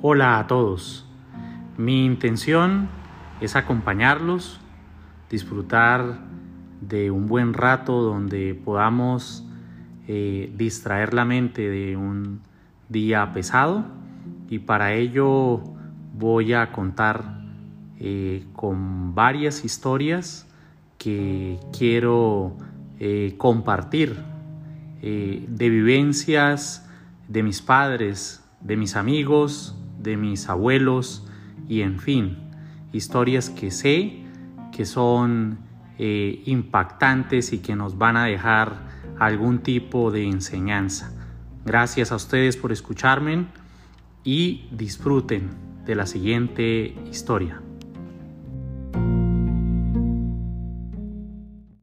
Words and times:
Hola 0.00 0.38
a 0.38 0.46
todos. 0.46 1.04
Mi 1.76 2.04
intención 2.04 2.88
es 3.40 3.56
acompañarlos, 3.56 4.60
disfrutar 5.28 6.20
de 6.80 7.10
un 7.10 7.26
buen 7.26 7.52
rato 7.52 8.00
donde 8.02 8.54
podamos 8.54 9.44
eh, 10.06 10.52
distraer 10.56 11.14
la 11.14 11.24
mente 11.24 11.68
de 11.68 11.96
un 11.96 12.42
día 12.88 13.32
pesado 13.32 13.86
y 14.48 14.60
para 14.60 14.94
ello 14.94 15.64
voy 16.16 16.52
a 16.52 16.70
contar 16.70 17.40
eh, 17.98 18.44
con 18.52 19.16
varias 19.16 19.64
historias 19.64 20.46
que 20.96 21.58
quiero 21.76 22.56
eh, 23.00 23.34
compartir 23.36 24.16
de 25.00 25.70
vivencias 25.70 26.88
de 27.26 27.42
mis 27.42 27.62
padres, 27.62 28.44
de 28.60 28.76
mis 28.76 28.96
amigos, 28.96 29.77
de 29.98 30.16
mis 30.16 30.48
abuelos 30.48 31.26
y 31.68 31.82
en 31.82 31.98
fin, 32.00 32.38
historias 32.92 33.50
que 33.50 33.70
sé 33.70 34.24
que 34.72 34.84
son 34.84 35.58
eh, 35.98 36.42
impactantes 36.46 37.52
y 37.52 37.58
que 37.58 37.74
nos 37.74 37.98
van 37.98 38.16
a 38.16 38.24
dejar 38.24 38.86
algún 39.18 39.58
tipo 39.58 40.10
de 40.10 40.24
enseñanza. 40.24 41.12
Gracias 41.64 42.12
a 42.12 42.16
ustedes 42.16 42.56
por 42.56 42.72
escucharme 42.72 43.46
y 44.24 44.68
disfruten 44.70 45.50
de 45.84 45.94
la 45.94 46.06
siguiente 46.06 46.94
historia. 47.10 47.60